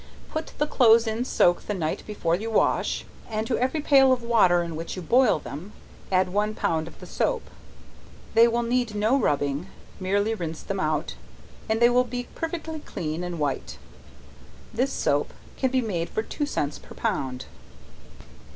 Put 0.31 0.53
the 0.57 0.65
clothes 0.65 1.05
in 1.05 1.25
soak 1.25 1.67
the 1.67 1.75
night 1.75 2.01
before 2.07 2.33
you 2.35 2.49
wash, 2.49 3.05
and 3.29 3.45
to 3.45 3.59
every 3.59 3.81
pail 3.81 4.11
of 4.11 4.23
water 4.23 4.63
in 4.63 4.75
which 4.75 4.95
you 4.95 5.01
boil 5.03 5.37
them, 5.37 5.73
add 6.11 6.33
one 6.33 6.55
pound 6.55 6.87
of 6.87 6.99
the 6.99 7.05
soap. 7.05 7.43
They 8.33 8.47
will 8.47 8.63
need 8.63 8.95
no 8.95 9.15
rubbing, 9.19 9.67
merely 9.99 10.33
rinse 10.33 10.63
them 10.63 10.79
out, 10.79 11.13
and 11.69 11.79
they 11.79 11.89
will 11.91 12.03
be 12.03 12.27
perfectly 12.33 12.79
clean 12.79 13.23
and 13.23 13.37
white. 13.37 13.77
This 14.73 14.91
soap 14.91 15.33
can 15.55 15.69
be 15.69 15.81
made 15.81 16.09
for 16.09 16.23
two 16.23 16.47
cents 16.47 16.79
per 16.79 16.95
pound. 16.95 17.45